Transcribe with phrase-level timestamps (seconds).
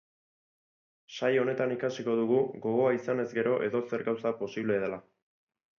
[1.17, 5.03] Saio honetan ikasiko dugu, gogoa izanez gero edozer gauza posible dela.